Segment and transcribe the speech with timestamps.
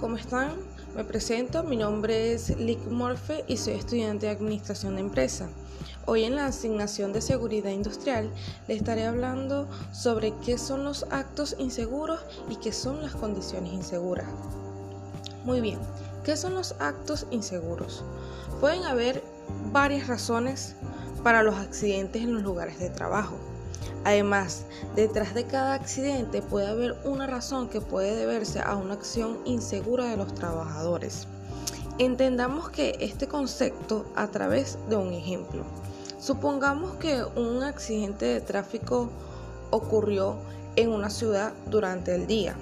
[0.00, 0.54] ¿cómo están?
[0.96, 5.46] Me presento, mi nombre es Lick Morfe y soy estudiante de Administración de Empresa.
[6.06, 8.30] Hoy en la asignación de Seguridad Industrial
[8.66, 14.24] le estaré hablando sobre qué son los actos inseguros y qué son las condiciones inseguras.
[15.44, 15.78] Muy bien,
[16.24, 18.04] ¿qué son los actos inseguros?
[18.58, 19.22] Pueden haber
[19.70, 20.76] varias razones
[21.22, 23.36] para los accidentes en los lugares de trabajo.
[24.04, 24.64] Además,
[24.96, 30.06] detrás de cada accidente puede haber una razón que puede deberse a una acción insegura
[30.06, 31.26] de los trabajadores.
[31.98, 35.62] Entendamos que este concepto a través de un ejemplo.
[36.18, 39.10] Supongamos que un accidente de tráfico
[39.70, 40.36] ocurrió
[40.76, 42.56] en una ciudad durante el día.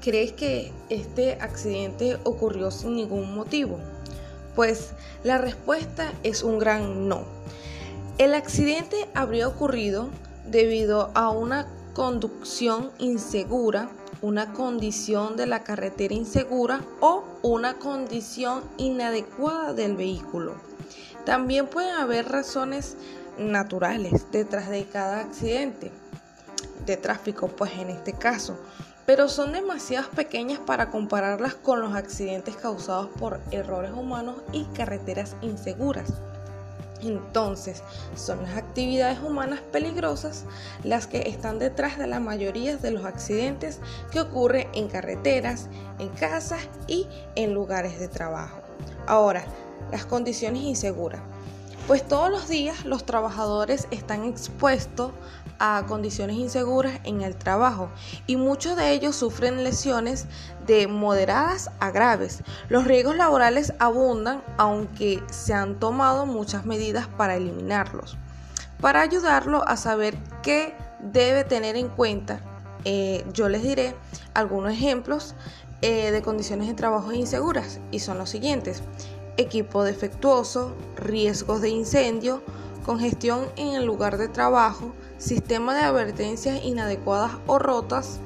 [0.00, 3.78] ¿Crees que este accidente ocurrió sin ningún motivo?
[4.54, 4.92] Pues
[5.22, 7.24] la respuesta es un gran no.
[8.16, 10.08] El accidente habría ocurrido
[10.46, 13.88] debido a una conducción insegura,
[14.22, 20.54] una condición de la carretera insegura o una condición inadecuada del vehículo.
[21.26, 22.96] También pueden haber razones
[23.36, 25.90] naturales detrás de cada accidente
[26.86, 28.56] de tráfico, pues en este caso,
[29.06, 35.34] pero son demasiado pequeñas para compararlas con los accidentes causados por errores humanos y carreteras
[35.42, 36.12] inseguras.
[37.06, 37.82] Entonces,
[38.16, 40.44] son las actividades humanas peligrosas
[40.82, 46.08] las que están detrás de la mayoría de los accidentes que ocurren en carreteras, en
[46.08, 48.60] casas y en lugares de trabajo.
[49.06, 49.44] Ahora,
[49.92, 51.20] las condiciones inseguras.
[51.86, 55.12] Pues todos los días los trabajadores están expuestos
[55.58, 57.90] a condiciones inseguras en el trabajo
[58.26, 60.26] y muchos de ellos sufren lesiones
[60.66, 62.42] de moderadas a graves.
[62.70, 68.16] Los riesgos laborales abundan aunque se han tomado muchas medidas para eliminarlos.
[68.80, 72.40] Para ayudarlo a saber qué debe tener en cuenta,
[72.86, 73.94] eh, yo les diré
[74.32, 75.34] algunos ejemplos
[75.82, 78.82] eh, de condiciones de trabajo inseguras y son los siguientes
[79.36, 82.42] equipo defectuoso, riesgos de incendio,
[82.84, 88.20] congestión en el lugar de trabajo, sistema de advertencias inadecuadas o rotas,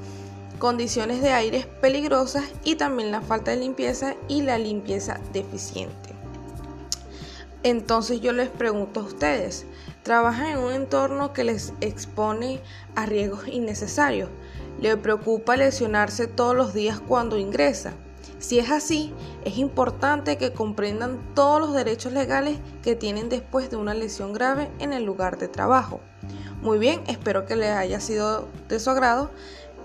[0.59, 6.09] condiciones de aire peligrosas y también la falta de limpieza y la limpieza deficiente.
[7.63, 9.65] Entonces yo les pregunto a ustedes,
[10.03, 12.61] ¿trabajan en un entorno que les expone
[12.95, 14.29] a riesgos innecesarios?
[14.79, 17.93] ¿Le preocupa lesionarse todos los días cuando ingresa?
[18.39, 19.13] Si es así,
[19.43, 24.71] es importante que comprendan todos los derechos legales que tienen después de una lesión grave
[24.79, 25.99] en el lugar de trabajo.
[26.61, 29.29] Muy bien, espero que les haya sido de su agrado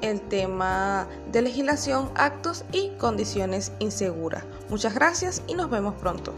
[0.03, 4.45] el tema de legislación, actos y condiciones inseguras.
[4.69, 6.33] Muchas gracias y nos vemos pronto.